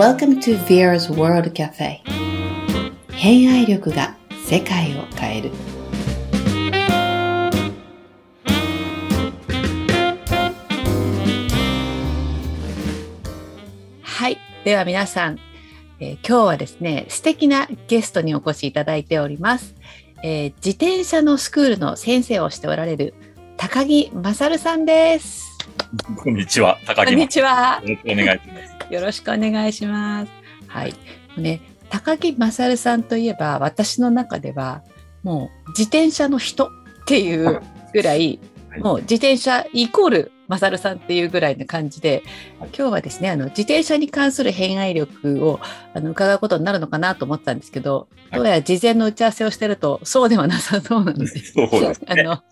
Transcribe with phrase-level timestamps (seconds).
[0.00, 2.00] Welcome to Vera's World Cafe.
[3.12, 5.50] 偏愛力が世界を変える。
[14.00, 14.38] はい。
[14.64, 15.38] では皆さん、
[15.98, 19.74] えー今日はですね素敵なゲストにお越しいただいております、
[20.22, 23.12] えー自転車のスクールの先生をしておられる
[23.58, 25.49] 高木勝さんです。
[26.16, 28.94] こんにちは、高木こんにちはよろしくお願いします。
[28.94, 30.32] よろしくお願いします。
[30.68, 30.94] はい。
[31.36, 34.82] ね、高木勝さんといえば、私の中では、
[35.22, 36.68] もう自転車の人っ
[37.06, 37.60] ていう
[37.92, 38.40] ぐらい、はい
[38.78, 42.22] もう自転車イコール勝さんっていうぐらいな感じで、
[42.58, 45.60] はい今日はですね、あの自転車に関する偏愛力を
[45.92, 52.06] あの伺うことになるのかなと思ったんですけど、はいどうやら事前の打ち合わせをしてると、そうではなさそうなので、 そうですね。
[52.08, 52.42] あの、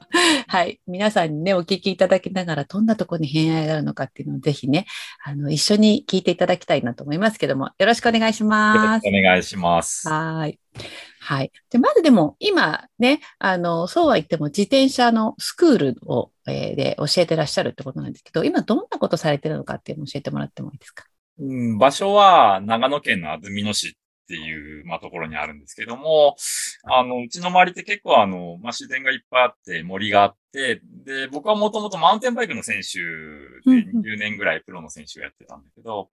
[0.47, 0.80] はい。
[0.87, 4.87] 皆さんにね、お聞きいただきながら、どんなところに偏愛があるのかっていうのをぜひね、
[5.24, 9.16] あの、一緒に聞いていただきたいなと思いますけども、よろしくお願いしよろますしく。
[9.16, 10.09] お願いします。
[10.09, 10.59] はい。
[11.21, 11.52] はい。
[11.71, 21.04] で、まずでも、今ね、あの、そうは言っても自転車のスクールを、えーで教えてらっしゃるってことなんですけど、今どんなことされてるのかっていうのを教えてもらってもいいですか？
[21.41, 23.96] うん、場所は長野県の安曇野市
[24.29, 26.37] っていう、まあ、ところにあるんですけども、
[26.84, 33.04] あの、うちの周りって結構あの、まあ、自然がいっぱいあって、森があって、で、僕はもともとマウンテンバイクの選手で
[33.65, 34.02] うんうん。
[34.02, 36.10] 10年ぐらいプロの選手をやってたんだけど、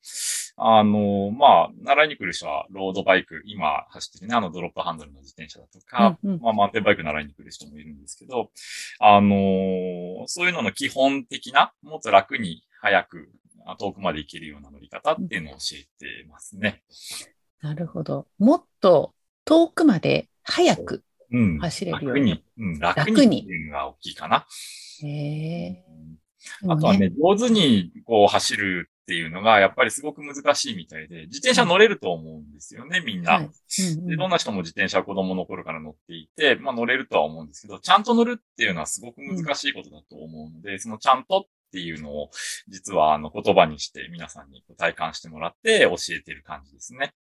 [0.57, 6.41] あの、まあ、習いに来る人はロードバイク、今走ってるね、あのドロップハンドルの自転車だとか、うんうん。
[6.41, 8.51] まあ、マウンテンバイク習いに来る人もいるんですけど、
[9.01, 13.29] あのーそういうのの基本的な、もっと楽に早く
[13.67, 16.83] あ遠くまで行けるような乗り方っていうのを教えてますね。
[17.65, 18.27] なるほど。
[18.39, 19.15] もっと
[19.47, 21.59] 遠くまで早くうん。
[21.61, 22.31] 走れるように。
[22.31, 24.47] 楽に、うん、楽楽ににっていうのが大きいかな。
[25.03, 25.07] へ
[26.63, 33.33] うんーあとはね、上手にこう走るっていうのがやっぱりすごく難しいみたいで、自転車乗れると思うんですよね、みんな。
[33.33, 42.31] はいうんうんで、どんな人も自転車は子供の頃から乗っていて、まあ乗れるとは思うんですけど、ちゃんと乗るっていうのはすごく難しいことだと思うので、そのちゃんとっていうのを、
[42.69, 47.15] 実はあの言葉にして皆さんに体感してもらって教えている感じですね。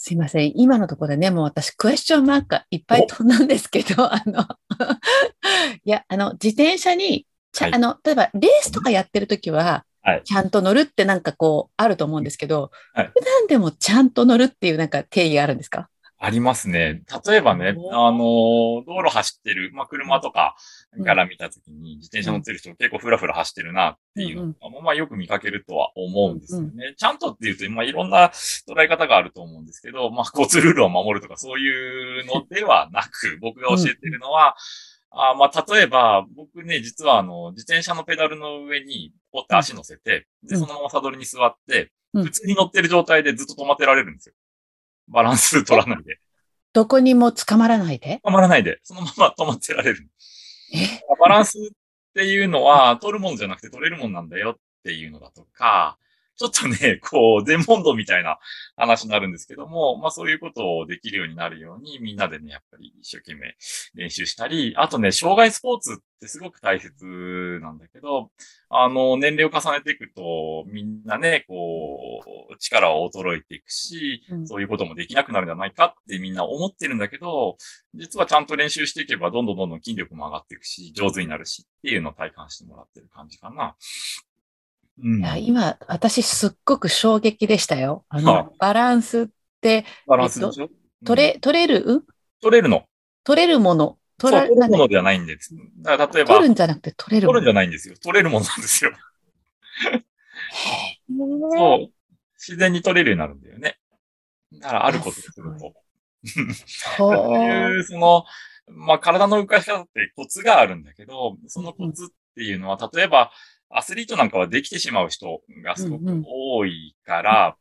[0.00, 0.52] すいません。
[0.54, 4.46] 今のところでね、もう私、クエスチョンマークがいっぱい飛んだんですけど、 あの、
[5.84, 7.74] いや、あの、自転車に、ちゃはい。
[7.74, 10.22] あの、例えば、レースとかやってるときは、はい。
[10.24, 13.06] ちゃんと乗るってなんかこう、あると思うんですけど、はい。
[13.12, 15.88] 普段でもちゃんと乗るっていうなんか定義があるんですか？
[16.20, 17.02] ありますね。
[17.26, 20.56] 例えばね、あの、道路走ってる、まあ、車とか
[21.04, 26.94] から見たときに、自転車乗ってる人結構フラフラ走ってるなっていうのが、まあ、よく見かけるとは思うんですよね。
[26.96, 28.32] ちゃんとっていうと、まあ、いろんな
[28.68, 34.56] 捉え方があると思うんですけど、まあ、交通ルールを守るとかそういうのではなく、僕が教えてるのは、
[35.10, 40.60] あまあ、例えば、僕ね、実はあの、自転車のペダルの上に、ポって足乗せて、で、うん。
[40.60, 42.24] そのままサドルに座って、うん。
[42.24, 44.34] 普通に乗ってる状態でずっと止まってられるんですよ。
[45.08, 46.18] バランス取らないで。
[46.72, 48.20] どこにも捕まらないで？
[48.24, 50.08] 止まらないで、そのまま止まってられる。
[50.74, 51.02] え？
[51.18, 51.62] バランスっ
[52.14, 54.54] ていうのは、取るものじゃなくて取れるもんなんだよっ
[54.84, 55.98] ていうのだとか、
[56.38, 58.38] ちょっとね、こう、全問答みたいな
[58.76, 63.56] 話になるんですけども、 まあそういうことをできるようになるように、みんなでね、やっぱり一生懸命
[63.94, 68.30] 練習したり、あとね、障害スポーツってすごく大切なんだけど、
[68.70, 77.56] あの、年齢を重ねていくと、みんなね、こう、力は衰えていくし、うんそういうこともできなくなるんじゃないかってみんな思ってるんだけど、
[77.94, 83.74] 実はちゃんと練習していけば、どんどんどんどん筋力も上がっていくし、上手になるしっていうのを体感してもらってる感じかな。
[85.02, 85.22] うんい。
[85.22, 88.04] や今、私すっごく衝撃でしたよ。
[88.08, 89.26] あはの、バランスっ
[89.60, 90.68] て、バランスでしょ、
[91.04, 92.04] 取れ、取れる、うん
[92.40, 92.84] 取れるの。
[93.24, 93.98] 取れるもの。
[94.18, 95.54] 取らなんだ取るものではないんです。
[95.78, 97.94] だから例えば、取るんじゃなくて取れるもの取るんじゃないんですよ。
[98.02, 98.92] 取れるものなんですよ。
[101.08, 101.92] そそう。
[102.36, 103.78] 自然に取れるようになるんだよね。
[104.54, 105.42] だから、あることをすると。
[105.58, 105.74] ほ
[106.66, 107.38] そうう。
[107.38, 108.24] いう、その、
[108.66, 113.32] まあ、体の動かし方ってコツがあるんだけど、そのコツっていうのは、例えば、
[113.70, 117.56] アスリートなんかはできてしまう人がすごく多いから、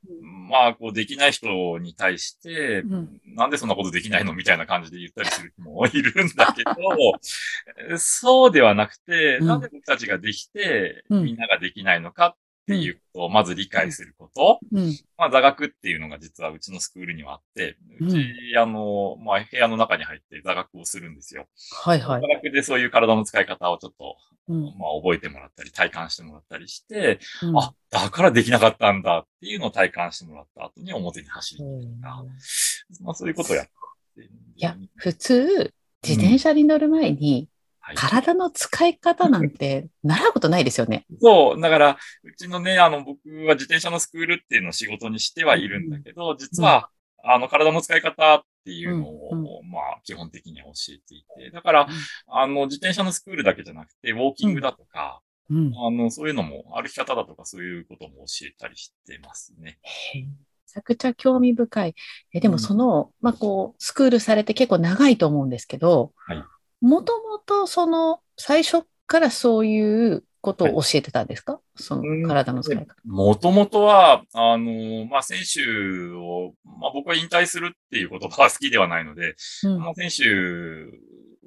[0.50, 3.21] まあ、こう、できない人に対して、うん。
[3.36, 6.74] なんでそんなことできないのみたいな感じで言ったりする人もいるんだけど、
[8.00, 9.48] そうではなくて、うん。
[9.48, 11.24] なんで僕たちができて、うん。
[11.25, 12.38] みんなができないのか
[12.68, 14.60] っていうことをまず理解すること。
[14.74, 14.94] うん。
[15.18, 18.18] まあ、座学っていうのが実はうちのスクールにはあって、うち、
[18.58, 21.46] あの、まあ、部屋の中に入って座学をするんですよ。
[21.81, 22.28] はいはい座。
[22.28, 24.18] 学でそういう体の使い方をちょっと、
[24.50, 32.25] うんまあ、覚えてもらったり、体感してもらったりして、うんあ、だからできなかったんだっていうのを体感してもらった後に表に走るうんとか、
[33.02, 33.72] まあ、そういうことをやって
[34.24, 35.74] いや、普通、
[36.04, 37.50] 自転車に乗る前に、はい、
[37.95, 41.06] 体の使い方なんて 習うことないですよね。
[41.22, 41.62] そう。
[41.62, 46.89] だから、うちのね、あの、僕は自転車のスクールっていうのを仕事にしてはいるんだけど、実は、
[47.24, 49.69] あの、体の使い方っていうのを、うん。
[49.69, 51.88] まあ、基本的には教えていて、だから、
[52.28, 55.74] あの、自転車のスクールだけじゃなくて、ウォーキングだとか、うん。
[55.75, 59.80] あの、そういうのも、歩き方だとか、そういうことも教えたりしてますね。
[60.13, 60.28] め
[60.68, 61.95] ちゃくちゃ興味深い。
[62.34, 66.44] えでもその、まあこう、スクールされて結構長いと思うんですけどはい、
[66.81, 72.95] もともとその、最初からそういうことを教えてたんですか、その体の使い方。
[73.06, 75.62] もともとは、あの、まあ、選手
[76.15, 79.79] を、まあ、僕は引退するっていう言葉は好きではないので、うん。
[79.79, 80.24] まあ、選手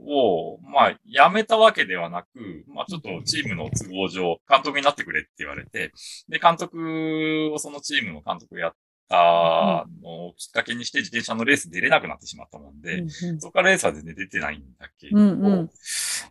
[0.00, 5.92] を、まあ、辞めたわけではなく、まあ、ちょっとチームの都合上、監督になってくれって言われて、
[6.28, 8.72] で、監督をそのチームの監督やっ
[9.10, 13.04] たのをきっかけにして自転車のレース出れなくなってしまったもんで、
[13.40, 15.70] そこからレースは全然出てないんだけど、うんうん。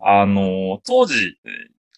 [0.01, 1.37] あの、当時、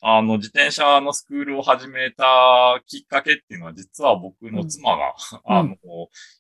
[0.02, 5.56] あの、自転車のスクールを始めたきっかけっていうのは、実は僕の妻が、うん。
[5.56, 5.76] あの、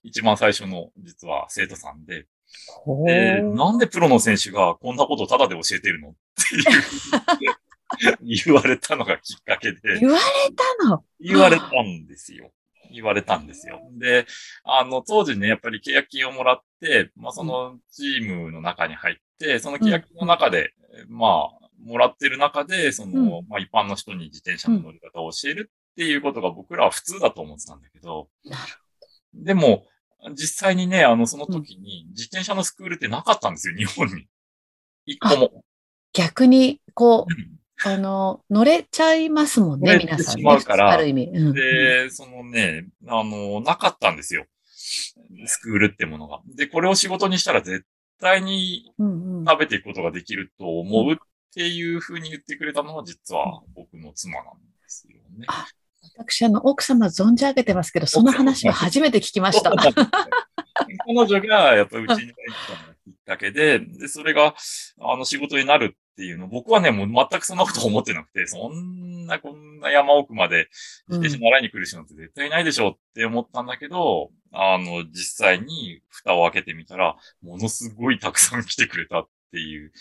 [0.01, 2.25] 一番最初の、実は生徒さんで、
[2.65, 10.21] ほで、うなんでプロの選手がこんなことをタダで教えてるのっていう 言われたのがきっかけで、言われ
[10.81, 11.03] たの。
[11.19, 12.51] 言われたんですよ。
[12.91, 13.79] 言われたんですよ。
[13.93, 14.25] で、
[14.63, 20.73] あの、当時ね、やっぱり契約金をもらって、まあ、そのチームの中に入って、その契約金の中で、
[21.07, 28.29] まあ、もらってる中で、その、まあ、一般の人に自転車の乗り方を教えるっていうことが僕らは普通だと思ってたんだけど、
[29.33, 29.85] でも、
[30.35, 34.27] 実際にね、あの、その時に自転車のスクールってなかったんですよ、日本に。
[35.05, 35.63] 一個も。
[36.13, 40.41] 逆に、こう、うんあの、乗れちゃいますもんね、乗れて皆さんね。
[40.41, 41.31] しまうからある意味。
[41.33, 44.45] うんで、そのね、あの、なかったんですよ。
[45.45, 46.41] スクールってものが。
[46.55, 47.85] で、これを仕事にしたら絶
[48.19, 51.17] 対に食べていくことができると思うっ
[51.53, 54.51] ていうふうに言ってくれたのは実は僕の妻なんで
[54.87, 55.45] すよね。
[55.47, 55.67] あ
[56.17, 59.71] 私、あの、奥様存じ上げてますけど、その話は初めて聞きました。
[61.05, 62.33] 彼女がやっぱりうちに入っ
[62.67, 64.55] たのがきっかけで、で、それが、
[64.99, 70.67] あの、仕事になるっていうの、僕はね、もう全くそんなこと思ってなくて、そんな、こんな山奥まで
[71.07, 79.91] 自転車習いに来る人なんて絶対ないでしょうって思ったんだけど、あの、実際に蓋を開けてみたら、ものすごいたくさん来てくれたっていう、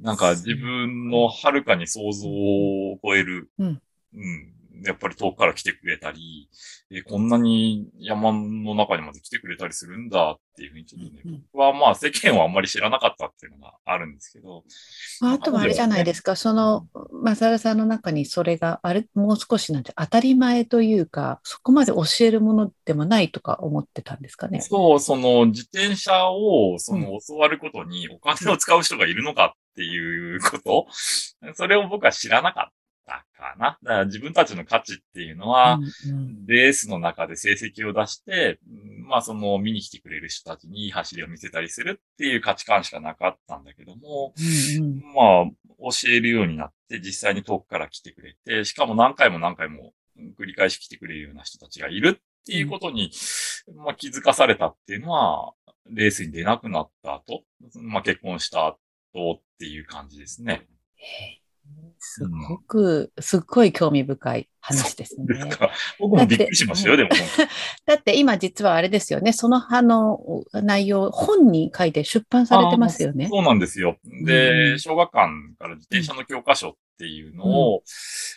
[0.00, 3.82] なんか自分のはるかに想像を超える、うん。
[4.14, 6.48] うんやっぱり遠くから来てくれたり、
[6.90, 14.64] えこんなに山の中にまで来てくれたりするんだっていうふうにちょっとね、うん僕はまあ世間はあんまり知らなかったっていうのがあるんですけど、
[15.22, 24.60] あとはあれじゃないですか、その、マサルさんの中にそれがあれ、もう少しなんて当たり前というか、そこまで教えるものでもないとか思ってたんですかね。
[24.60, 30.86] そう、その自転車をその教わることにお金を使う人がいるのかっていうこと、
[31.54, 32.74] それを僕は知らなかっ
[33.08, 33.78] たかな。
[33.82, 49.92] だから自分たちの価値っていうのは、うんうんレースの中で成績を出して、うんまあその見に来てくれる人たちにいい走りを見せたりするっていう価値観しかなかったんだけども、うんうんまあ教えるようになって実際に遠くから来てくれて、しかも何回も何回も
[50.38, 53.10] 繰り返し来てくれるような人たちがいるっていうことに、
[53.76, 55.52] まあ気づかされたっていうのは、
[55.90, 57.44] レースに出なくなった後、
[57.74, 58.66] まあ結婚した
[59.14, 60.66] 後っていう感じですね。
[61.98, 65.26] すごく、すっごい興味深い話ですね。
[65.26, 65.70] ですか。
[65.98, 67.10] 僕もびっくりしましたよ、でも。
[67.86, 70.20] だって今実はあれですよね、そのあの
[70.52, 73.28] 内容、本に書いて出版されてますよね。
[73.28, 73.96] そうなんですよ。
[74.04, 77.82] うで、ん小学館から自転車の教科書っていうのを、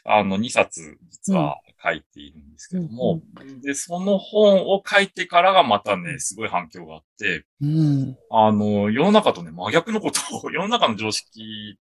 [0.05, 3.21] あの、2冊実は書いているんですけども、
[3.63, 8.17] で、その本を書いてからがまたね、すごい反響があって、うん。
[8.31, 11.77] あの、世の中とね、真逆のことを、世の中の常識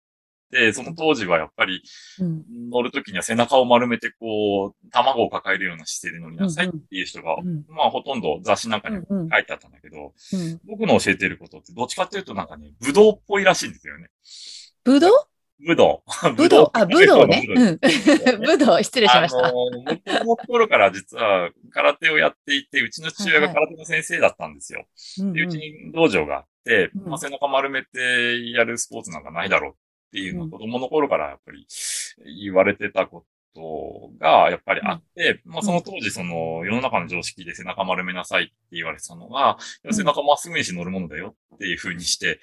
[0.48, 1.82] って、その当時はやっぱり
[2.20, 2.44] うん。
[2.70, 10.62] 乗るときには背中を丸めてこう、卵を抱えるような姿勢で乗りなさいっていう人が、うんまあほとんど雑誌なんかにうんうん書いてあったんだけど、うん。
[10.66, 14.10] 僕の教えてることってどっちかっていうとなんかね、武道っぽいらしいんですよね。
[14.84, 15.12] ぶどう？
[15.66, 16.04] 武道。
[16.38, 16.86] ぶどう、あ。
[16.86, 17.80] 武道 うん。
[18.46, 19.48] ぶどう、失礼しました。
[19.48, 24.86] あの、僕の頃から実は空手をやっていて、うちの父親が空手の先生だったんですよ。
[25.20, 29.76] うんで、うちに道場があって、うんまあ、背中丸めてやるスポーツなんかないだろう
[30.08, 31.68] っていうのは子供の頃からやっぱり
[32.42, 33.26] 言われてたこ
[33.58, 39.58] とがやっぱりあって、まあその当時その世の中の常識で背中丸めなさいって言われてたのが、
[39.92, 42.40] 背中まっすぐにして乗るものだよっていう風にして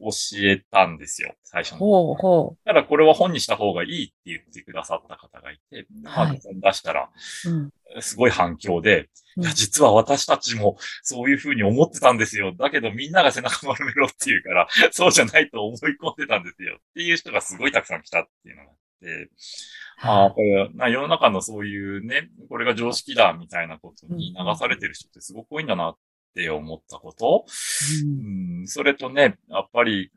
[0.00, 0.10] 教
[0.42, 1.78] えたんですよ、最初の。
[1.78, 7.08] ほうほただこれは本にした方がいいって言ってくださった方がいて、まあはい出したら。
[8.00, 12.52] すごい反響で、うんいや、実は私たちもそういうふうに思ってたんですよ。
[12.58, 16.76] だけどみんなが背中丸めろっていうから、そうじゃないと思い込んでたんですよ。
[16.76, 18.70] っていう人がすごいたくさん来たっていうのが
[20.00, 25.96] あって、あ世の中のそういうね、これが常識だみたいなことに流されてる人ってすごく多いんだなっ
[26.34, 27.44] て思ったこと。
[28.04, 30.10] うんうん、それとね、やっぱり、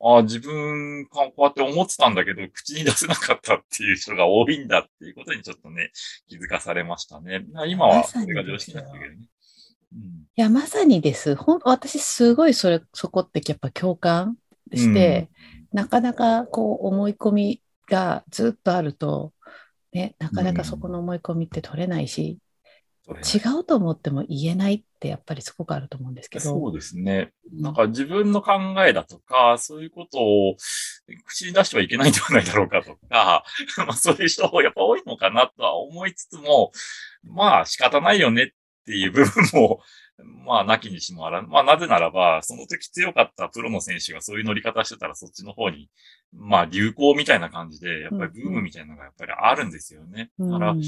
[0.00, 5.90] ああ、自分、こうやって思ってたんだけど、口に出せなかったっていう人が多いんだっていうことにちょっとね、
[6.28, 7.46] 気づかされましたね。
[7.66, 9.18] 今は、それが常識になってるけどね。
[9.18, 9.26] うん
[10.38, 11.34] いや、まさにです。
[11.34, 14.36] ほん、私、すごいそれ、そこってやっぱ共感
[14.74, 15.30] して、
[15.72, 19.32] なかなかこう思い込みがずっとあると、
[19.92, 22.38] ね、なかなかそこの思い込みって取れないし、
[23.06, 26.44] それ違うと思っても言えないってやっぱりすごくあると思うんですけど。
[26.44, 27.32] そうですね。
[27.52, 30.56] うんなんか自分の考えだとか、そういうことを
[31.24, 33.44] 口に出してはいけないんではないだろうかとか、
[33.78, 36.72] まあそういう人やっぱ多いのかなとは思いつつも、
[37.22, 38.48] まあ仕方ないよねっ
[38.84, 39.80] ていう部分も、
[40.24, 41.48] まあなきにしもあらん。
[41.48, 45.90] まあなぜならば、その時強かったプロの選手がそういう乗り方してたらそっちの方に、
[46.32, 50.30] まあ流行みたいな感じで、やっぱりブームみたいなのがやっぱりあるんですよね。
[50.38, 50.82] だからうん、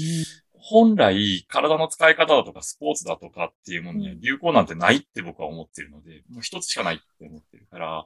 [0.53, 8.05] 本来、体の使い方だとかスポーツだとかっていうものにはうん流行なんてないって僕は思ってるので、もう一つしかないって思ってるから、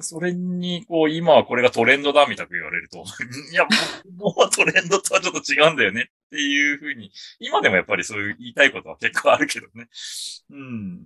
[0.00, 3.04] それに、こう、今はこれがトレンドだみたく言われると、
[3.52, 3.66] いや、
[4.16, 9.88] もうトレンドとはちょっと違うんだよねっていうふうに、今でもやっぱりそういう言いたいことは結構あるけどね。
[10.50, 11.00] うん。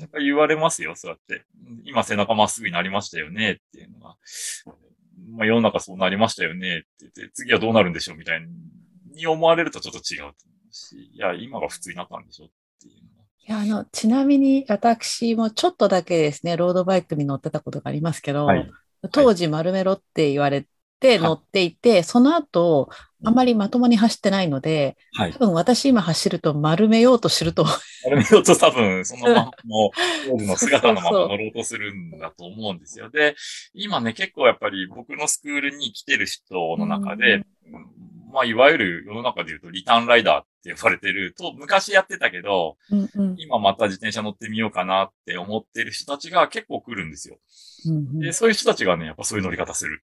[0.00, 1.44] やっぱり言われますよ、そうやって。
[1.84, 4.16] 今背中まっすぐになりましたよねっていうのが。
[5.30, 8.40] まあ世の中そうなりましたよねって言って、次はどうなるんでしょうみたい
[9.14, 10.34] に思われるとちょっと違うと思
[10.68, 12.48] うし、いや、今が普通になったんでしょっ
[12.80, 13.64] ていうのが。
[13.64, 18.68] いや、あの、ちなみに私もちょっとだけですね、ロードバイクに乗ってたことがありますけど、はい
[19.12, 20.66] 当時丸めろって言われ
[20.98, 22.90] てはい乗っていて、その後、
[23.24, 25.38] あまりまともに走ってないので、はい多。
[25.40, 29.90] 分私今走ると丸めようとすると、あれ見ようと多分、そのまま の、
[30.28, 33.10] 当時の姿のまま乗ろうとするんだと思うんですよ。
[33.10, 33.34] で、
[33.74, 37.44] 今ね、結構やっぱり僕のスクールに来てる人の中で、
[38.32, 47.38] まあ、いわゆる世の中で言うとリターンライダーって呼ばれてると、昔やってたけど、うんうん今また自転車乗ってみようかなって思ってる人たちが結構来るんですよ。
[47.86, 50.02] うんうんで、そういう人たちがね、やっぱそういう乗り方する。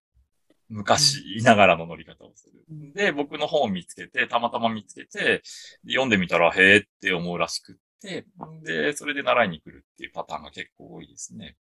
[0.74, 2.94] 昔、いながらの乗り方をする。
[2.94, 5.44] で、僕の本を見つけて、たまたま見つけて、
[5.84, 8.26] で読んでみたら、へーって思うらしくって、
[8.64, 11.58] で、それで習いに来るっていうパターンが結構多いですね。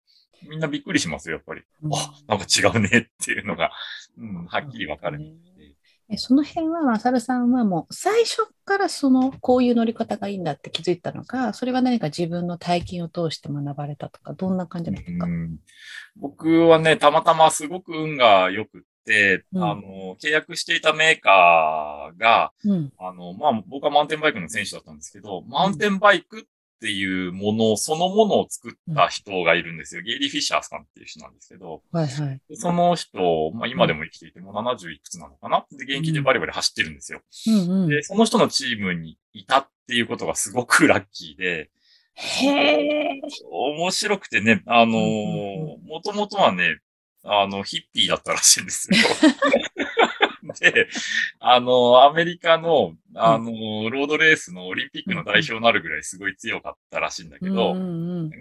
[0.48, 1.62] みんなびっくりしますよ、やっぱり。
[1.82, 3.72] うんあ、なんか違うねっていうのが、
[4.18, 5.18] うん、はっきりわかる。
[6.10, 15.58] えその辺は、まさるさんはもう最初からその、こういう乗り方がいいんだって気づいたのか、それは何か自分の体験を通して学ばれたとか、どんな感じなんですか、うん。
[16.16, 19.62] 僕はね、たまたますごく運が良くって、うん。
[19.62, 26.42] あの、契約していたメーカーが、うん、あの、まあ、僕はマウンテンバイクの選手だったんですけど、マウンテンバイクっ
[26.80, 30.02] ていうもの、そのものを作った人がいるんですよ。
[30.02, 32.40] ゲイリー・フィッシャーさんっていう人なんですけど、はいはい。
[32.48, 35.66] でその人、まあ、今でも生きていて、もう70いくつなのかな？
[35.72, 37.20] で、現役でバリバリ走ってるんですよ。
[37.46, 41.70] うんうん、で、その人のチームにいたっていうことがすごくラッキーで、
[42.14, 42.46] へ
[43.16, 43.20] え。
[43.50, 46.78] 面白くてね、あのもともとはね、
[47.24, 48.96] あの、ヒッピーだったらしいんですよ。
[50.60, 50.88] で、
[51.40, 57.74] あの、アメリカの、あの、ロードレースのオリンピックの代表になるぐらいすごい強かったらしいんだけど、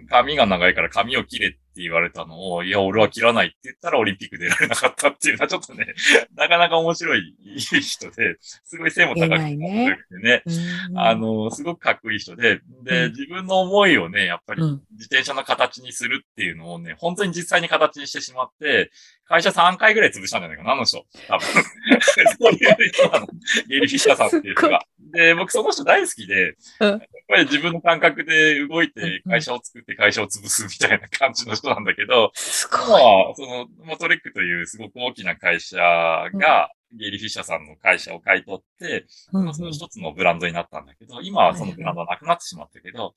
[0.10, 5.94] 髪が長いから髪を切れって言われたのを、いや、俺は切らないって言ったらオリンピック出られなかったっていうのはちょっとね、
[6.36, 9.98] なかなか面白い人で、すごい背も高くてね。
[10.10, 10.44] てね、
[10.90, 13.12] うんあの、すごくかっこいい人で、で、うん。
[13.12, 14.70] 自分の思いをね、やっぱりうん。
[14.94, 18.92] 自転車の形にするっていうのをね、本当に実際に形にしてしまって、
[19.26, 21.06] 会社3回ぐらい潰したんじゃないかな、あの人。
[21.28, 21.46] 多分。
[22.40, 23.28] そういう人なの。
[23.68, 24.86] ゲイリー・フィッシャーさんっていう人が。
[25.00, 26.90] で、僕その人大好きで、うん。
[26.90, 33.04] やっぱり自分の感覚で動いてうん会社を作って会社を潰すみたいな感じの人なんだけど、すごい。
[33.04, 39.54] まあ、その、モトレックというすごく大きな会社が、ゲイリー・フィッシャーさんの会社を買い取って、うんうん。
[39.54, 43.14] その一つのブランドになったんだけど、今はそのブランドはなくなってしまったけど、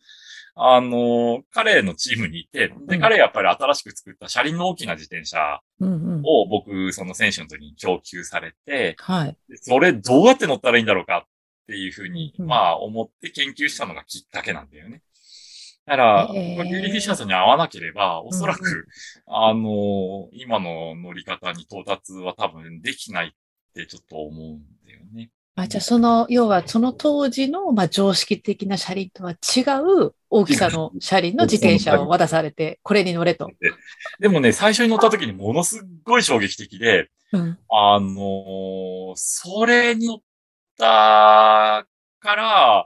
[0.57, 3.00] あの、彼のチームにいて、で、うん。
[3.00, 9.37] 彼やっぱり新しく作った車輪の大きな自転車を僕、その選手の時に供給されて、はい。
[9.49, 11.26] でそれどうやって乗ったらいいんだろうか
[11.62, 15.02] っていうふうに、うんうんまあ思って研究したのがきっかけなんだよね。
[15.87, 18.87] だから、へーこれゲイリー・フィッシャーさんに合わなければ、おそらく、うんう
[19.26, 23.31] あの、今の乗り方に到達は多分できないっ
[23.75, 25.31] てちょっと思うんだよね。
[25.57, 29.62] あじゃあその、要はその当時の、まあ、常識的な車輪とは違
[30.07, 33.50] う大きさの車輪の自転車を渡されて、 これに乗れと。
[33.61, 33.73] で
[34.21, 40.19] でもね、最初に乗った時にものすっごい衝撃的で、うんあのーそれに乗っ
[40.80, 41.87] た
[42.20, 42.84] から、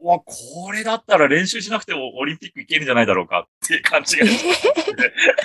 [0.00, 4.72] うわ、これだったら練習しなくてもオリンピック行けるんじゃないだろうかっていう感じがして、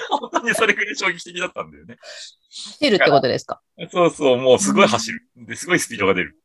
[0.10, 1.98] 本当にそれくらい衝撃的だったんだよね。
[2.50, 3.62] 走るってことですか？
[3.92, 5.28] そうそう、もうすごい走る。
[5.36, 6.38] で、すごいスピードが出る。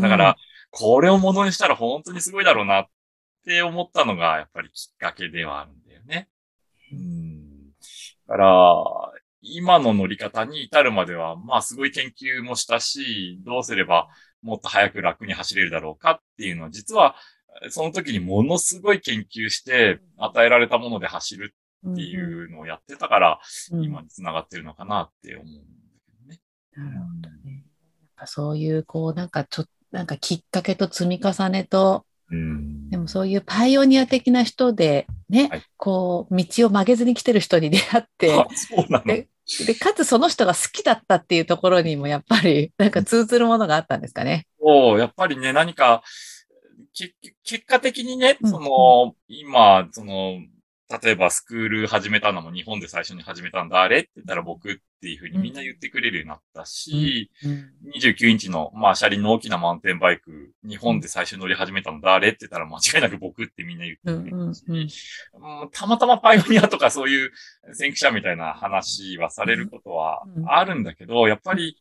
[0.00, 0.36] だから、
[0.70, 2.86] これをものにしたら本当にすごいだろうなっ
[3.44, 6.28] て思ったのが、やっぱりきっかけではあるんだよね。
[6.92, 7.70] うん。
[8.26, 8.74] だから、
[9.40, 14.08] 今の乗り方に至るまでは、まあすごい研究もしたし、どうすれば
[14.42, 17.16] もっと早く楽に走れるだろうかっていうのは、実は、
[17.70, 21.54] その時にものすごい研究して、与えられたもので走る
[21.90, 23.40] っていうのをやってたから、
[23.72, 25.60] うん今に繋がってるのかなって思うんだ
[26.06, 26.40] けどね。
[26.72, 27.52] なるほどね。
[27.54, 32.88] やっぱそういう、こう、なんかちょっと、なんかきっかけと積み重ねと、うん。
[32.88, 39.28] でもそういうパイオニア的な人で、ね、はいこう、道を曲げずに来てる人に出会って、あ そうなのえ
[39.66, 44.46] で、かつその人が好きだったっていうところにもやっぱり、 なんか通ずるものがあったんですかね。
[44.60, 46.02] そう、やっぱりね、何か、
[46.94, 50.40] け結果的にね、うんその、今、その、
[51.02, 57.72] 例えばスクール始めたのも日本で最初に始めたんだ、あれって言ったら僕っていうふうにみんな言ってくれるようになったし、うん。
[57.98, 67.32] 29インチの、まあ、車輪の大きなマウンテンバイク、日本で最初に乗り始めたのだ、あれって言ったら間違いなく僕ってみんな言ってうんくれるし、うんたまたまパイオニアとかそういう
[67.72, 70.48] 先駆者みたいな話はされることはうん。
[70.48, 71.76] あるんだけど、やっぱり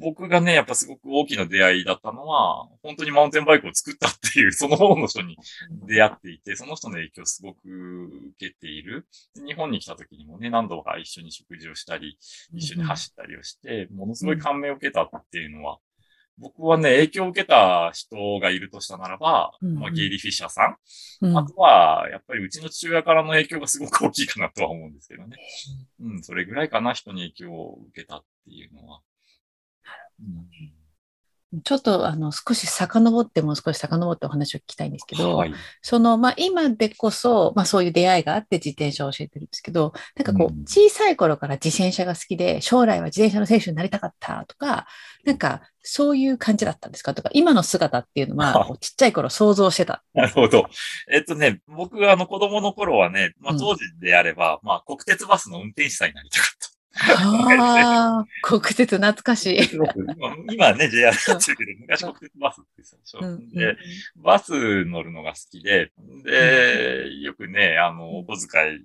[0.00, 5.36] 僕がね、やっぱすごく大きな出会いだったのは、本当にマウンテンバイクを作ったっていう、その方の人に
[5.86, 7.58] 出会っていて、その人の影響をすごく
[8.38, 9.06] 受けている。
[9.36, 12.18] で日本に来た時にもね、何度か一緒に食事をしたり、
[12.54, 15.78] 一緒に走ったりをして、ものすごい感銘を受けたっていうのは、
[16.38, 20.76] 僕はね、影響を受けた人がいるとしたならば、うんまあ、ゲイリー・フィッシャーさん、
[21.26, 21.36] うん。
[21.36, 25.36] あとは、やっぱりうちの父親からの影響がすごく大きいかなとは思うんですけどね。
[26.00, 29.00] うん、それぐらいかな、人に影響を受けたっていうのは。
[31.64, 35.54] ちょっとあの少し遡ってもう少し遡ってお話を聞きたいんですけど、はい。
[35.80, 44.86] そのまあ今でこそ、まあそういう出会いがあって自転車を教えてるんですけど、なんかこうんう小さい頃から自転車が好きで、将来は自転車の選手になりたかったとか、
[45.24, 47.14] なんかそういう感じだったんですか？
[47.14, 50.04] とか、今の姿っていうのはちっちゃい頃想像してた。
[50.12, 50.68] なるほど。
[51.10, 56.68] えっとね、僕があの子供の頃はね、まあうん当時であれば、まあ国鉄バスの運転手さんになりたかった。
[56.94, 59.76] ああ、国鉄懐かしい。
[59.76, 59.86] ま
[60.30, 63.24] あ今ね、JR になってるけど、昔国鉄バスって最初。
[63.24, 63.76] うんで、
[64.16, 65.92] バス乗るのが好きで、
[66.24, 68.80] で、よくね、あの、お小遣い、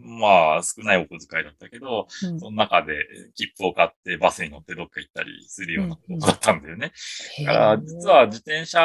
[0.00, 6.92] まあ、少ないお小遣いだったけど、うんその中で切符を買ってバスに乗ってどっか行ったりするようなことだったんだよね。
[7.38, 8.80] へーだから、実は自転車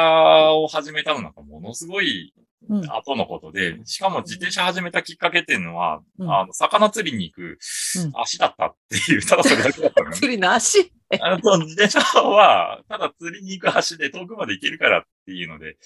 [0.52, 10.16] を始めたのなんかものすごいうん後のことで、しかも自転車始めたきっかけっていうのは、うんあの、魚釣りに行くうん足だったっていう、ただそれだけだったのね。
[10.18, 10.92] 釣りの足。
[11.20, 15.76] あの、自転車は、ただ釣りに行く足で遠くまで行けるからっていうので、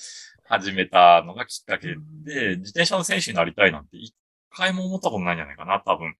[0.44, 4.14] 始めたのがきっかけで、自転車の選手になりたいなんて一
[4.56, 6.16] 回も思ったことないんじゃないかな、多分。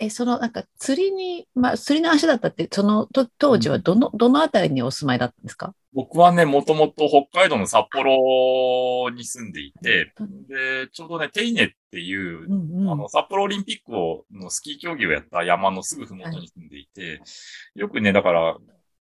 [0.00, 5.74] え、そのなんか釣りに、まあ釣りの足だったって、そのと当時はどの、どのあたりにお住まいだったんですか？
[5.92, 10.12] 僕はね、もともと北海道の札幌に住んでいて、
[10.48, 12.90] で、ちょうどね、テイネっていう、うんうん。
[12.90, 17.20] あの、札幌オリンピックを、のスキー競技をやった山のすぐふもとに住んでいて、
[17.74, 18.56] よくね、だから、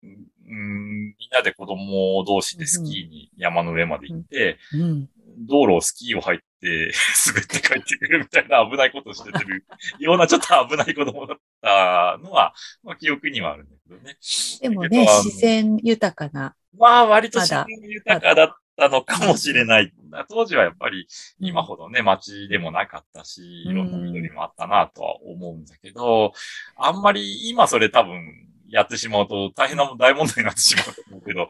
[0.05, 5.09] うん、みんなで子供同士でスキーに山の上まで行って、うん
[5.47, 6.93] 道路をスキーを入って
[7.27, 9.65] 滑って帰ってくるみたいな危ないことをしてる
[9.99, 14.17] ようなちょっと危ない子供だったのは、まあ記憶にはあるんだけどね。
[14.61, 16.55] でもね、自然豊かな。
[16.77, 19.93] まあ割と自然豊かだったのかもしれない。
[20.29, 21.07] 当時はやっぱり
[21.39, 26.33] 今うんほどね、街でもなかったし、うんいろんな緑もあったなとは思うんだけど、
[26.77, 31.49] あんまり今それ多分やってしまうと大変な大問題になってしまうけど、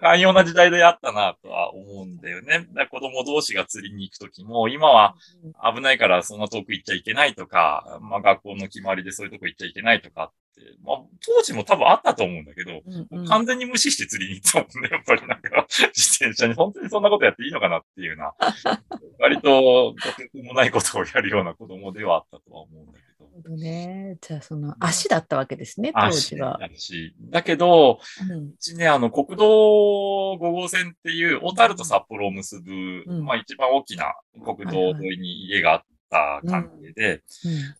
[0.00, 2.66] 寛容な時代であったなとは思うんだよね。
[2.90, 5.14] 子供同士が釣りに行くときも、今は
[5.74, 18.32] 危ないからそんな遠く行っちゃいけないとか、まあ学校の決まりでそういうとこ行っちゃいけないとかって、まあ当時も多分あったと思うんだけど、うんうん完全に無視して釣りに行ったもんね、やっぱりなんか、自転車に本当にそんなことやっていいのかなっていうな、
[19.18, 23.07] 割ととてつもないことをやるような子供ではあったとは思うんだけど。
[23.42, 24.18] ほどね。
[24.20, 26.58] じゃあ、その足だったわけですね、当時は。
[26.72, 27.14] 足。
[27.30, 28.48] だけど、うん。
[28.48, 33.24] うちね、あの、国道5号線っていう、小樽と札幌を結ぶ、うん。
[33.24, 37.22] まあ一番大きな国道沿いに家があった関係で、うん。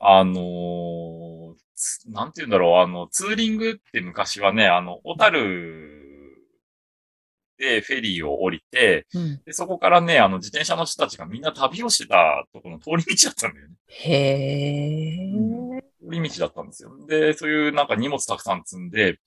[0.00, 6.07] あのーつなんて言うんだろう、あの、ツーリングって昔はね、あの、小樽
[7.58, 13.74] でフェリーを降りて、うんでそこからね、あの、自転車の人たちがみんな旅をしてたところの通り道だったんだよね。
[13.88, 14.12] へ
[15.82, 15.82] え。
[16.00, 16.90] 寄り道だったんですよ。
[17.06, 19.18] で、そういうなんか荷物たくさん積んで、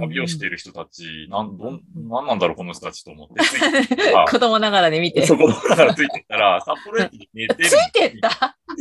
[0.00, 3.34] 旅をしている人たち、なん、どん、なんなんだろう、この人たちと思って。
[4.30, 5.26] 子供ながらで見て。
[5.26, 7.68] そう、子供ながらついてったら、 札幌駅に寝てる。
[7.68, 8.56] ついてった？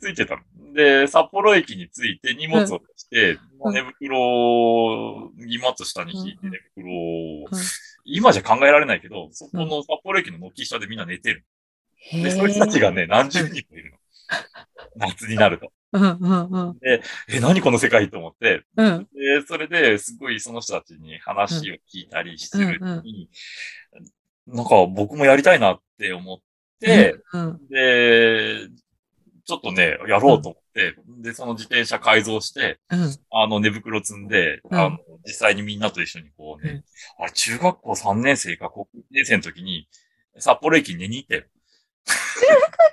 [0.00, 0.38] ついてた
[0.74, 7.60] で、札幌駅に着いて荷物をして、うん、寝袋を荷物下に引いて寝袋を、うん、
[8.04, 11.44] 今じゃ考えられないけど、そこの札幌駅の軒下でみんな寝てる。
[12.12, 13.98] で、そういう人たちがね、何十人もいるの。
[14.96, 15.72] 夏になると。
[15.92, 26.38] うんうんうん、で、え、何この世界と思って、うん、で、それですごいその人たちに話を聞いたりするに、うんうん、なんか僕もやりたいなって思っ
[26.80, 28.68] て、うんうん、で、
[29.46, 36.84] ちょっとね、やろうと思って、うん、で、その自転車改造して、うん、あの、寝袋積んで、うん、あの、実際にみんなと一緒にこうね、
[37.18, 39.86] あれ、中学校3年生か高校2年生の時に、
[40.38, 41.46] 札幌駅に寝に行って、
[42.06, 42.14] 中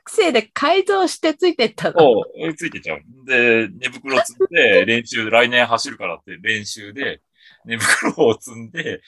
[0.04, 2.00] 学生で改造してついてったの？
[2.00, 3.02] そう、ついてちゃう。
[3.26, 7.22] で、寝袋積んで、 練習、来年走るからって練習で、
[7.66, 9.02] 寝袋を積んで、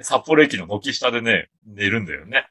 [0.00, 2.46] 札幌駅の軒下でね、寝るんだよね。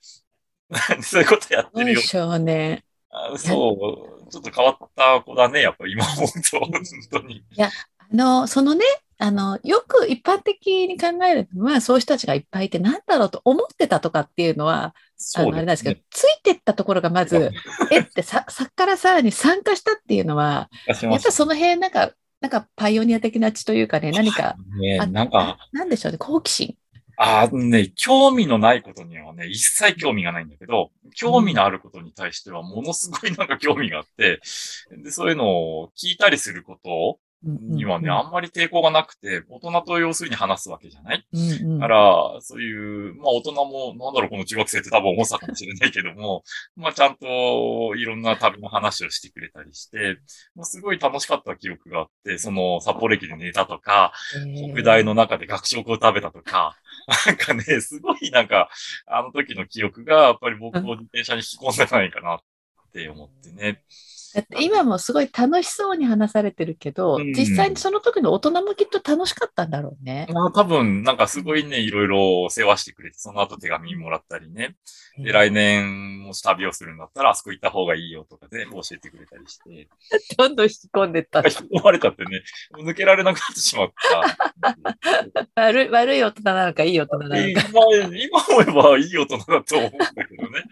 [1.01, 2.01] そういうことやってるよ。
[2.01, 2.83] 少年。
[3.37, 6.71] そう、ちょっと変わった子だね、やっぱ今思うと、本
[7.11, 7.37] 当に。
[7.37, 8.83] いや、あの、そのね、
[9.19, 14.95] あの、よく一般的に考えるのは、そういう人たちがいっぱいいて、なんだろうと思ってたとかっていうのは、
[15.35, 17.51] あの、あれなんですけど、ついてったところがまず、
[17.91, 26.75] えってさ、さっからさらに参加したっていうのは、やっぱその辺、なんか、なんかパイオニア的な血というかね、何か、ね、なんか、なんでしょうね、好奇心。
[27.17, 34.39] ああ、ね、興味のないことにはね、一切興味がないんだけど、興味のあることに対してはものすごいなんか興味があって、
[35.03, 35.49] で、そういうの
[35.79, 46.43] を聞いたりすることにはね、あんまり抵抗がなくて、大人と要するに話すわけじゃない、うんうん、だから、そういう、まあ大人も、なんだろう、この中学生って多分思ったかもしれないけども、
[46.77, 50.17] まあちゃんといろんな旅の話をしてくれたりして、
[50.55, 54.13] まあ、すごい楽しかった記憶があって、その札幌駅で寝たとか、
[54.73, 56.77] 北大の中で学食を食べたとか、
[57.25, 58.69] なんかね、 すごいなんか、
[59.05, 62.39] あの時の記憶がやっぱり僕を自転車に引き込んでないかなっ
[62.91, 63.83] て思ってね。
[64.59, 70.27] 今もすごい楽しそうに話されてるけど、うん、実際にその時の大人もきっと楽しかったんだろうね。
[70.33, 74.75] まあ多分、なんかすごいね、いろいろ世話してくれて、その後手紙もらったりね。
[75.17, 79.87] で、来年もし旅をするんだったら、あそこ行った方がいいよとかで、教えてくれたりして。
[80.37, 81.39] どんどん引き込んでった。
[81.39, 82.41] 引き込まれちゃってね、
[82.79, 83.91] 抜けられなくなってしまっ
[85.53, 85.53] た。
[85.61, 87.47] 悪い、悪い大人なのか、いい大人なのか。
[87.47, 87.61] 今、
[88.17, 90.63] 今思えばいい大人だと思うんだけどね。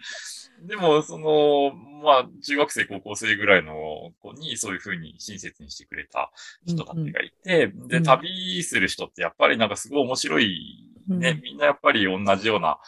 [0.66, 1.72] でも、その、
[2.02, 6.32] まあ、中学生、高校生ぐらいの子にそういうふうに親切にしてくれた
[6.66, 7.82] 人たちがいて、うん。
[7.82, 12.78] うん、で、旅する人ってやっぱりなんかすごい面白いね、うん、みんなやっぱり同じような、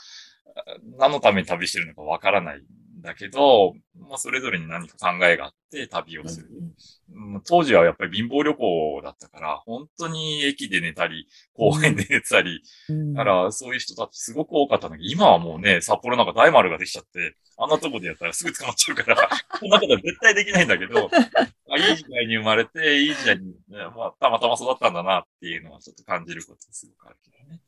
[0.98, 2.62] 何のために旅してるのかわからない
[3.02, 6.48] だけど、まあ、それぞれに何か考えがあって旅をする。
[7.12, 21.10] うん、当時はやっぱり貧乏旅行だったから、本当に駅で寝たり、公園で寝たり、うん、だからそういう人たちすごく多かったんだけど、今はもうね、札幌なんか大丸ができちゃって、あんなとこでやったらすぐ捕まっちゃうから、 そんなことは絶対できないんだけど、
[21.70, 23.54] あいい時代に生まれて、いい時代に、ね、
[23.96, 27.60] まあ、たまたま育ったんだなっていうのはちょっと感じることすごくあるけどね。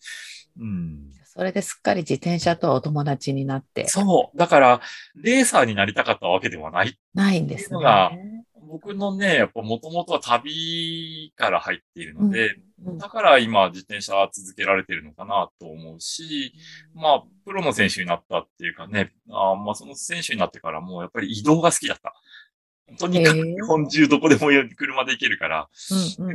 [0.59, 1.13] うん。
[1.25, 3.87] それですっかり自転車とお友達になって。
[3.89, 4.39] そう。
[4.39, 4.81] だから、
[5.17, 6.99] レーサーになりたかったわけではない。
[7.17, 7.81] ないんですね。
[8.69, 16.53] 僕のね、やっぱもともとは旅から入っているので、うんうん、だから今自転車は続けられてるのかなと思うし、
[16.95, 22.13] まあ、プロの選手になったっていうかね、あまあその選手になってからもやっぱり移動が好きだった。
[22.99, 25.69] とにかく 日本中どこでも車で行けるから、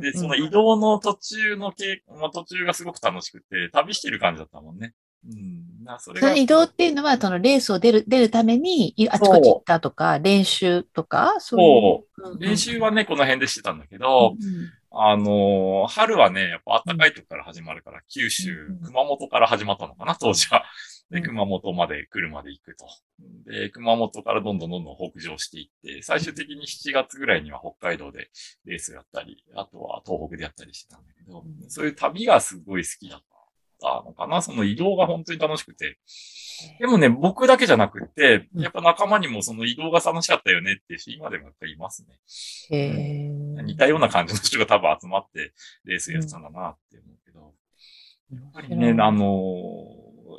[0.02, 4.94] で、その移動の途中の経、まあ、途中がすごく楽しくて、旅してる感じだったもんね。
[5.26, 6.36] うん、なそれが。
[6.36, 12.22] 移動っていうのは、そのレースを出る、出るために、あちこち行ったとか、練習とか、そう。
[12.22, 12.40] そう。
[12.40, 20.66] 練習はね、この辺でしてたんだけど、うん、あの、春はね、やっぱ暖かいとこから始まるから、九州、熊本から始まったのかな、当時は。
[21.12, 22.86] で、熊本まで来るまで行くと。
[23.46, 28.30] で、熊本からどんどんどんどん北上していって、最終的に7月ぐらいには北海道で
[28.66, 33.24] レースやったり、あとは東北でやったりしてたんだけど、そういう旅がすごい好きだっ
[33.82, 34.42] たのかな？
[34.42, 35.98] その移動が本当に楽しくて。
[36.80, 42.20] でもね、僕だけじゃなくて、やっぱ仲間にもその移動が楽しかったよねっていう人、今でもやっぱりいますね。
[42.70, 43.30] へ
[43.64, 45.54] 似たような感じの人が多分集まって
[45.86, 47.54] レースやってたんだなって思うけど。
[48.32, 49.26] やっぱりね、あの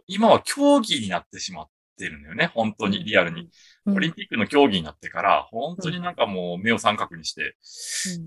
[0.07, 3.50] 今は競技になってしまってるんだよね、本当にリアルに。
[3.85, 7.57] オリンピックの競技になってから、本当になんかもう目を三角にして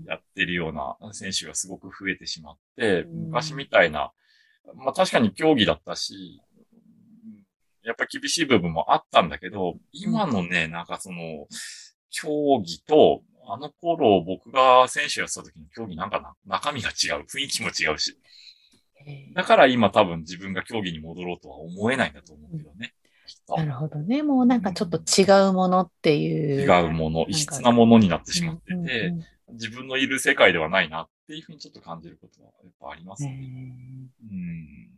[0.06, 4.12] やってるような選手がすごく増えてしまって、昔みたいな、
[4.74, 6.40] まあ確かに競技だったし、
[7.82, 11.46] やっぱ厳しい部分もあったんだけど、今のね、なんかその、
[12.10, 18.18] 競技と、あの頃僕が選手やってた時の競技なんかな、中身が違う、雰囲気も違うし。
[19.34, 22.92] だから今多分自分が競技に戻ろうとは思えないんだと思うけどね。
[23.48, 24.22] なるほどね。
[24.22, 26.62] もうなんかちょっと違うものっていう。
[26.62, 29.14] 違うもの、異質なものになってしまってて、
[29.52, 33.30] 自分のいる世界ではないなっていうふうにちょっと感じることはやっぱありますね。
[34.30, 34.90] うん。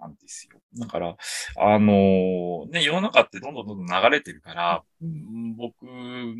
[0.00, 0.58] なんですよ。
[0.78, 1.16] だから、
[1.58, 5.84] あのーね、世の中ってどんどんどんどん流れてるから、うん僕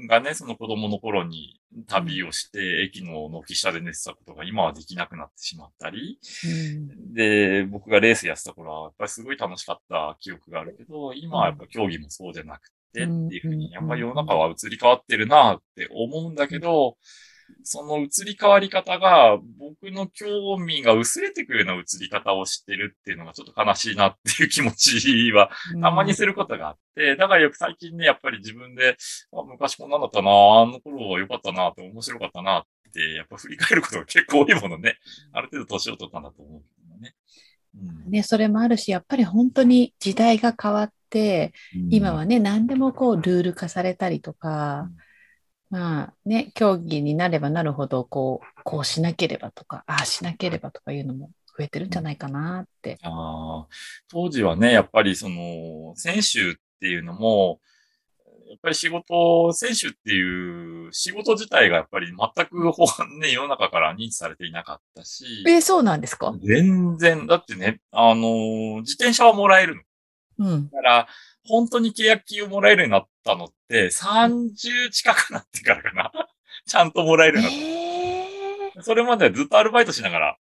[0.09, 16.97] がね、その子供の頃に旅をして、駅の軒下で寝てたことが今はできなくなってしまったり、うんで、僕がレースやってた頃は、やっぱりすごい楽しかった記憶があるけど、今はやっぱ競技もそうじゃなくて、っていうふうに、やっぱり世の中は移り変わってるなって思うんだけど、
[17.63, 25.51] その移り変わり方が、僕の興味が薄れてくるような移り方をしてるっていうのがちょっと悲しいなっていう気持ちは
[25.81, 28.97] たまにすることがあって、だからよく最近ね、やっぱり自分で、
[29.33, 30.33] あ昔こんなんだったな、あ
[30.67, 34.97] の頃は良かったなって面白かったなって、やっぱ振り返ることが結構多いものね。
[35.33, 37.15] ある程度年を取ったんだと思うけどね。
[37.75, 40.95] うんね、それもあるし、やっぱり本当に時代が変わって、
[41.91, 44.89] 今はね、何でもこうルール化されたりとか、
[45.71, 52.99] まあね、競技になればなるほど、こう、こうしなければとか、ああしなければとかいうのも増えてるんじゃないかなって。
[53.03, 53.75] あー。
[54.09, 57.61] 当時はね、やっぱりその、選手っていうのも、
[58.49, 62.85] やっぱり仕事、選手っていう仕事自体がやっぱり全くほ
[63.21, 66.35] ね、世の中から認知されていなかったし、えーそうなんですか？
[66.43, 69.83] 全然、だってね、あの、自転車はもらえるの。
[70.41, 70.71] うん。
[70.71, 71.09] だから、
[71.47, 76.13] 本当に契約金をもらえるようになったのって、30近くなってからかな。
[76.67, 78.83] ちゃんともらえるようになっえた。
[78.83, 80.37] それまではずっとアルバイトしながら、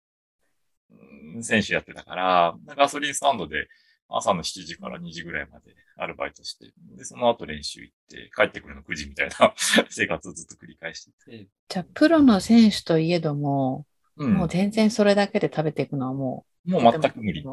[0.91, 3.67] うん選手やってたから、ガソリンスタンドで
[4.07, 9.53] 朝の7時から2時ぐらいまでアルバイトして、で、その後練習行って、帰ってくるの9時みたいな
[9.89, 11.47] 生活をずっと繰り返してて。
[11.69, 13.85] じゃあ、プロの選手といえども、
[14.17, 14.33] うん。
[14.33, 17.45] もう全然それだけで食べていくのはももうう、全く無理。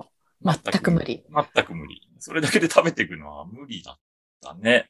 [0.44, 1.24] 全く無理。
[1.54, 2.08] 全く無理。
[2.18, 3.98] それだけで食べていくのは無理だっ
[4.42, 4.88] たね。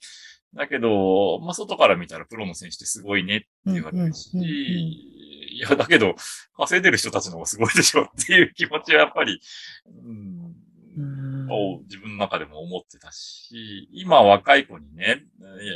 [0.54, 6.14] だけど、まあ、外から見たらプロの選手ってすごいねって言われるし、うんうんうんうんいや、だけど、
[6.56, 9.38] 稼いでる人たちの方がすごいでしょっていう気持ちはやっぱり、
[9.86, 10.54] うん
[10.96, 15.22] うんを自分の中でも思ってたし、今若い子にね、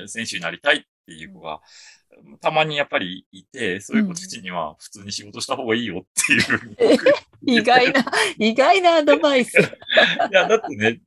[0.07, 1.61] 選手になりたいっていう子が、
[2.41, 6.77] たまにやっぱりいて、そういう子たちには普通に仕事した方がいいよっていう。
[7.47, 8.05] 意外な、
[8.39, 9.59] 意外なアドバイス。
[9.59, 9.63] い
[10.33, 11.01] や、だってね、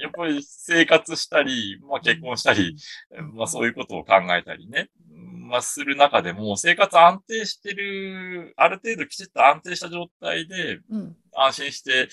[0.00, 2.76] やっぱり生活したり、まあ結婚したり、
[3.34, 4.90] まあそういうことを考えたりね、
[5.48, 12.08] まあする中でも、生活安定してる、ある程度きちっと安定した状態で、うん安心して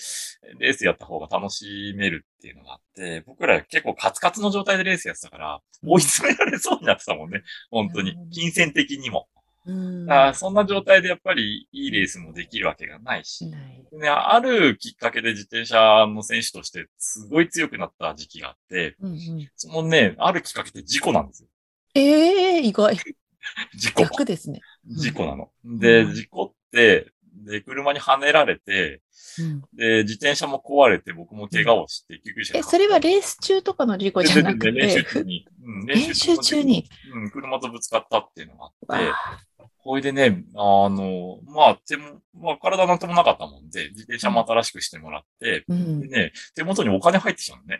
[0.58, 7.42] レースやった方が楽しめるっていうのがあって、僕ら結構カツカツの状態でレースやってたから、追い詰められそうになってたもんね。
[7.70, 8.16] 本当に。
[8.32, 9.28] 金銭的にも。
[9.66, 13.46] うんあーそんな状態でやっぱりいいレースもできるわけがないし。
[13.46, 21.48] ね、あるきっかけで自転車の選手としてすごい強くなった時期があって、うんうんそのね、あるきっかけで事故なんですよ。
[21.94, 22.96] ええ意外。
[23.74, 24.02] 事故。
[24.02, 24.60] 逆ですね。
[24.86, 25.50] 事故なの。
[25.64, 27.12] で、うん事故って、
[27.44, 29.00] で、車にはねられて、
[29.38, 29.60] うん。
[29.74, 35.46] で、自転車も壊れて、僕も怪我をして、救急車え、それはレース中とかの事故じゃなくて、練習中に。
[35.64, 36.88] うん練習中に。
[37.14, 39.12] うん、車とぶつかったっていうのがあわって、
[39.58, 46.00] あこれでね、あの、まあ、手も、まあ、体なんともなかったもんで、自転車も新しくしてもらって、うん。
[46.00, 47.78] でね、手元にお金入ってきたのね。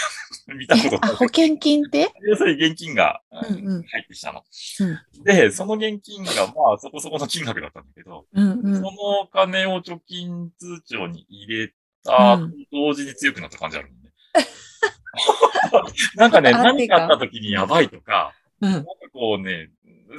[0.58, 2.10] 見たことあ、保険金って？
[2.22, 3.82] 要するに現金がうんうん。
[3.82, 4.42] 入ってきたの。
[4.80, 5.24] うん。
[5.24, 8.74] で、その現金がまあそこそこの金額だったんだけど、うんうん。
[8.76, 11.72] そのお金を貯金通帳に入れ
[12.04, 12.38] た
[12.72, 14.10] 同時に強くなった感じあるもんね。
[16.16, 18.72] なんかね、あ何かあった時にやばいとか、うん。
[18.72, 19.70] なんかこうね、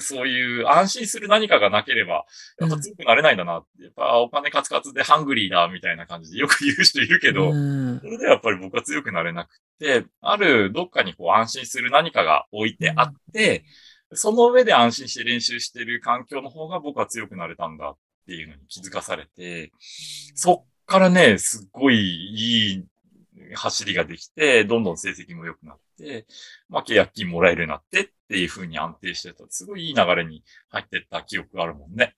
[0.01, 2.25] そういう安心する何かがなければ、
[2.59, 3.83] やっぱ強くなれないんだなって。
[3.83, 13.65] やっぱお金カツカツでハングリーだみたいな感じでよく言う人いるけど、うんそれではやっぱり僕は強くなれなくて、あるどっかにこう安心する何かが置いてあって、
[14.13, 19.71] その上で安心して練習してる環境の方が僕は強くなれたんだっていうのに気づかされて、
[20.35, 22.85] そっからね、すっごいいい
[23.53, 26.25] 走りができて、どんどん成績も良くなって、
[26.69, 29.43] まあ契約金もらえるようになってっていう風に安定してた。
[29.49, 32.15] すごいいい流れに入ってった記憶があるもんね。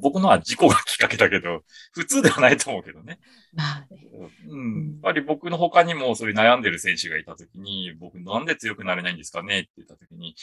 [0.00, 3.18] 僕のは事故がきっかけだけど、普通ではないと思うけどね。
[3.52, 4.06] まあね
[4.48, 4.92] うん。
[4.92, 10.36] やっぱり僕の他にもそういう悩んでる選手がいたときに、僕なんで強くなれないんですかねって言ったときに、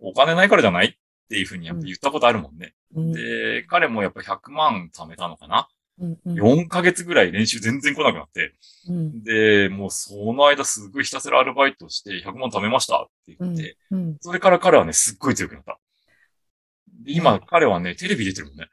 [0.00, 0.92] お金ないからじゃないっ
[1.28, 2.74] ていうふうにやっぱ言ったことあるもんね。
[2.96, 5.68] うんで、彼もやっぱ100万貯めたのかな
[6.26, 8.54] 4ヶ月ぐらい練習全然来なくなって、
[8.88, 15.78] うんで、もうその間すごいひたすらアルバイトして100万貯めましたって言って、うんそれから彼はね、すっごい強くなった。
[17.04, 18.68] で今、うん彼はね、テレビ出てるもんね。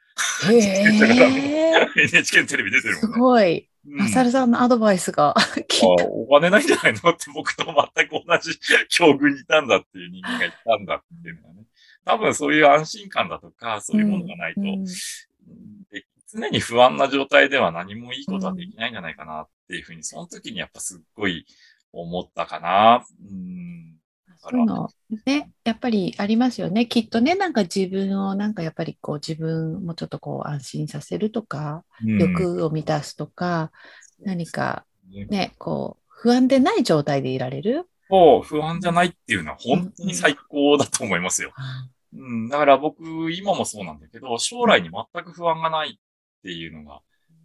[0.50, 1.88] へえ。
[1.96, 3.20] NHK のテレビ出てるすもんね。
[3.20, 3.58] ごい。
[3.60, 5.34] うんマサルさんのアドバイスが
[6.12, 8.60] お金ないんじゃないのって僕と全く同じ
[8.90, 11.64] 境遇にいたんだっていう人間がいたんだっていうのがね。
[12.04, 14.84] 多分そういう安心感だとか、そういうものがないと、うん
[15.90, 21.46] で常に不安な状態では何もいいことはできないんじゃないかなっていうふうに、その時にやっぱすっごい
[21.94, 23.06] 思ったかな。
[23.32, 23.96] うん。
[24.40, 24.88] そういうの
[25.26, 26.86] ね、やっぱりありますよね。
[26.86, 33.72] きっとね、なんか自分をなんかやっぱりこう自分もちょっとこう安心させるとか、うん欲を満たすとか、
[34.20, 37.88] 何かねね、こう不安でない状態でいられる？
[38.10, 41.52] そう、不安じゃないっていうのは本当に最高だと思いますよ。
[42.14, 46.00] うん、だから僕、今もそうなんだけど、将来に全く不安がない
[46.48, 47.02] っていうのが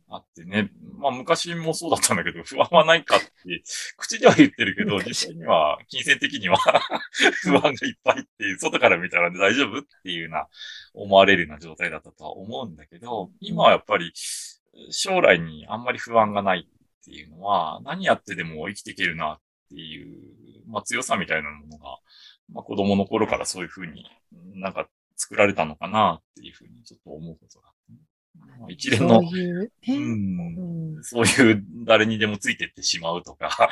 [0.08, 0.70] あってね。
[0.96, 3.26] まあ昔もそうだったんだけど、 不安はないかって、
[3.96, 6.56] 口では言ってるけど、昔実際には、金銭的には
[7.42, 10.46] 不安がいっぱいっていう、外から見たら大丈夫っていうような
[10.94, 14.12] 思われるような状態だったとは思うんだけど、今はやっぱり
[14.90, 21.98] 将来にあんまり不安がないっていうのは、何やってでも生きていけるなっていう、まあ強さみたいなものが、
[22.52, 24.06] まあ子供の頃からそういうふうに
[24.54, 27.71] なんか作られたのかなっていうふうにちょっと思うことが
[28.68, 29.96] 一連のそう、いううね。
[29.98, 33.68] ん、うんそういう誰にでもついてってしまうとか、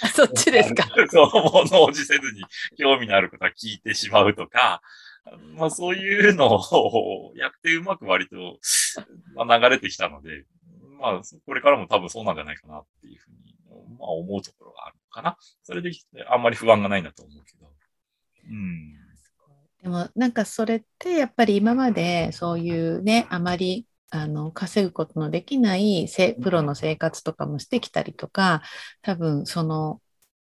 [0.00, 0.84] あそっちですか？
[1.10, 2.42] そう、物おじせずに
[2.78, 4.80] 興味のあることは聞いてしまうとか、
[5.56, 8.58] まあそういうのをやってうまく割と、
[9.34, 10.44] まあ、流れてきたので、
[10.98, 13.54] まあこれからも多分そうなんじゃないかなっていうふうに、
[13.98, 15.36] まあ思うところがあるのかな。
[15.62, 15.90] それで
[16.28, 17.70] あんまり不安がないんだと思うけど。
[18.48, 18.94] うん。
[19.86, 28.62] でもなんかそれってやっぱり今までそういうねあまりあの稼ぐことのできないせプロの生活とかもしてきたりとか
[29.02, 30.00] 多分その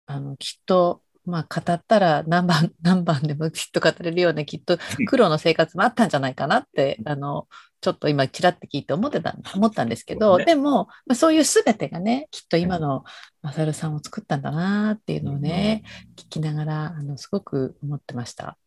[0.07, 7.47] あのきっとまあ語ったら何番 何番でもきっと語れるようなきっと苦労の生活もあったんじゃないかなってあの
[7.79, 13.05] ちょっと今ちらって聞いて思ってた思ったんですけど、でも、まあ、そういう全てがねきっと今の
[13.41, 15.83] マサルさんを作ったんだなっていうのをね、
[16.17, 18.57] 聞きながらあのすごく思ってました。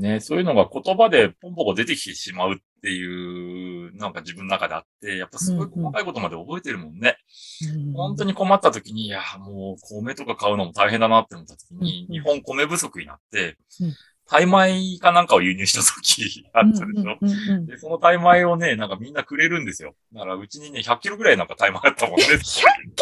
[0.00, 0.20] ね。
[0.20, 7.16] そういうのが言葉でポンポコ出てきてしまうっていう、なんか自分の中であって、やっぱすごい細かいことまで覚えてるもんね。
[7.74, 13.94] うん本当に困った時に、いや、もう米とか買うのも大変だなって思った時に、うん日本米不足になってうん、
[14.30, 17.18] タイ米かなんかを輸入した時 あったでしょ？
[17.20, 19.94] うんうんうんうんで、そのタイ米をね、なんかみんなくれるんですよ。
[20.12, 22.24] だからうちにね、100キロぐらいなんかタイ米あったもんね。
[22.24, 22.38] 100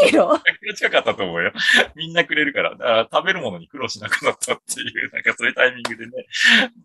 [0.08, 1.52] キロ？100キロ近かったと思うよ。
[1.94, 2.70] みんなくれるから。
[2.70, 6.12] だから食べるものに苦労しなくなったっていう、なんかそういうタイミングでね、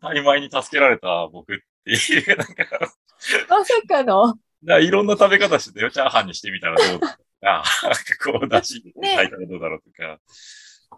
[0.02, 2.54] タイ米に助けられた僕っていう、なんか、
[3.50, 4.36] まさかの。
[4.66, 5.92] らいろんな食べ方してたよ。
[5.92, 7.20] チャーハンにしてみたらどうだとか、
[8.32, 10.20] こう、だしね炊いたらどうだろうとか。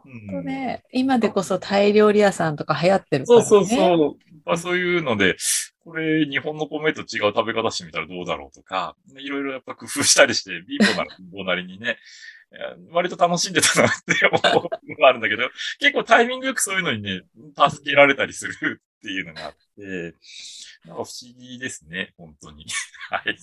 [0.03, 3.45] うんね、今でこそタイ料理屋さんとか流行ってるからね。
[3.45, 4.15] そうそうそう。
[4.45, 5.38] まあ、そういうので、
[5.84, 11.97] これ日本の米と違う食べ方してみたらどうだろうとか、ねいろいろやっぱ工夫したりして、貧乏なら貧乏なりにね、
[12.51, 12.55] え
[12.89, 17.21] ー割と楽しんでたなって思うのがあるんだけど、結構タイミングよくそういうのにね、
[17.69, 20.15] 助けられたりするっていうのがあって、
[20.86, 22.65] なんか不思議ですね、本当に。
[23.10, 23.38] はい。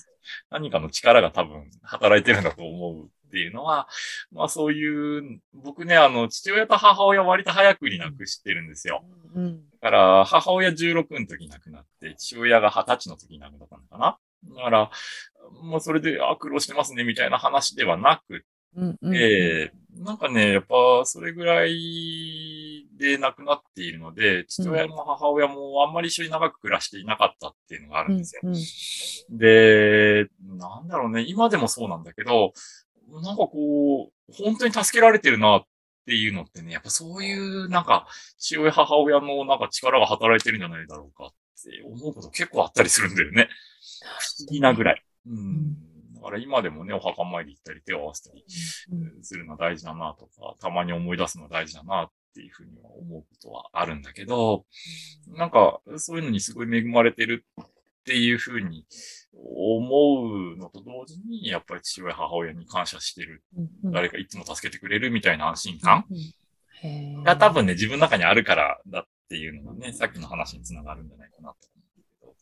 [0.51, 3.89] 何かの力が多分働いてるんだと思うっていうのは、
[4.31, 9.03] まあそういう、僕ね、あの、父親と母親割と早くに亡くしてるんですよ。
[9.35, 14.19] うんだから、母親16の時に亡くなって、父親が20歳の時に亡くなったのかな。
[14.55, 14.91] だから、
[15.63, 18.45] もうそれで、あ、苦労してますね、みたいな話ではなく
[18.77, 28.41] うんうんて、なんかね、やっぱ、それぐらいで亡くなっているので、父親も母親もあんまり一緒に長く暮らしていなかったっていうのがあるんですよ。
[28.45, 28.55] うん
[29.39, 30.27] で、
[30.59, 32.53] なんだろうね、今でもそうなんだけど、
[33.21, 35.63] なんかこう、本当に助けられてるなっ
[36.07, 38.07] ていうのってね、やっぱそういうなんか、
[38.39, 41.29] 父親母親のなんか力が働いてるんじゃないだろうかっ
[41.63, 43.49] て思うこと結構あったりするんだよね。
[44.19, 45.03] 不思議なぐらい。
[45.27, 45.75] うん。
[46.15, 48.45] だから今でもね、お墓参り行ったり手を合わせたり
[49.23, 54.65] するのは大事だなとか、たまに思い出すのは大事だなっていうふうには思うことはあるんだけど、
[55.29, 57.65] なんか、そういうのにすごい恵まれてるっ
[58.05, 58.85] ていうふうに
[59.35, 63.43] 思うのと同時に、やっぱり父親、母親に感謝してる。
[63.57, 66.05] うんうん誰かいつも助けてくれるみたいな安心感
[67.25, 71.57] が多分ね、自分の中にあるからだっていうのがね、さっきの話につながるんじゃないかなと
[72.23, 72.35] 思やっ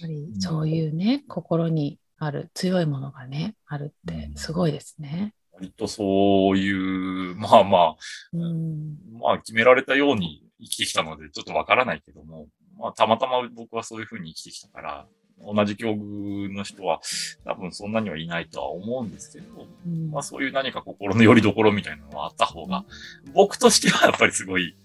[0.00, 5.34] ぱりそういうね、心にある強いものがね、あるってすごいですね。
[5.52, 5.56] う。
[5.56, 7.96] 割とそういう、まあまあ、
[8.32, 12.48] うんまあ決められたように生きてきたので、ちょっとわからないけども、
[12.78, 15.06] まあたまたま僕はそういうふうに生きてきたから、
[15.44, 17.00] 同じ境遇の人は
[17.44, 22.84] 多分そんなにはいないとは思うんですけど、うんまあそういう何か心の拠り所みたいなのはあった方が、
[23.32, 24.76] 僕としてはやっぱりすごい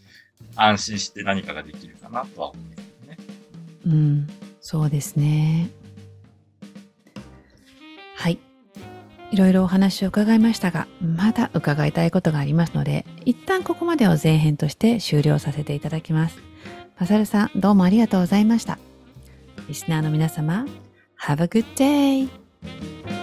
[0.56, 3.18] 安心して何かができるかなとは思うんですよね。
[3.86, 4.28] うん、
[4.62, 5.70] そうですね。
[8.16, 8.40] はい。
[9.32, 16.49] いろいろお話を伺いましたが、まだ伺いたいことがありますので、一旦ここまでを前編として終了させていただきます。
[17.00, 18.78] マサルさん、どうもありがとうございました。
[19.70, 20.66] リスナーの皆様、
[21.18, 23.19] Have a good day!